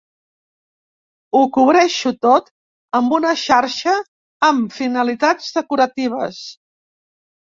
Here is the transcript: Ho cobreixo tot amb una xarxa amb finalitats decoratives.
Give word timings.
Ho 1.39 1.41
cobreixo 1.57 2.13
tot 2.27 2.49
amb 3.01 3.15
una 3.19 3.35
xarxa 3.43 3.95
amb 4.49 4.75
finalitats 4.79 5.53
decoratives. 5.59 6.41